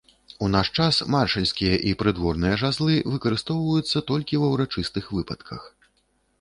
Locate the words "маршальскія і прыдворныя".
1.15-2.57